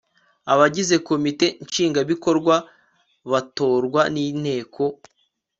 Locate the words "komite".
1.07-1.47